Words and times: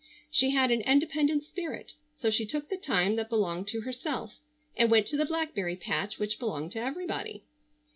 She 0.31 0.49
had 0.49 0.71
an 0.71 0.81
independent 0.81 1.43
spirit, 1.43 1.91
so 2.19 2.31
she 2.31 2.47
took 2.47 2.69
the 2.69 2.75
time 2.77 3.17
that 3.17 3.29
belonged 3.29 3.67
to 3.67 3.81
herself, 3.81 4.39
and 4.75 4.89
went 4.89 5.05
to 5.09 5.15
the 5.15 5.25
blackberry 5.27 5.75
patch 5.75 6.17
which 6.17 6.39
belonged 6.39 6.71
to 6.71 6.79
everybody. 6.79 7.43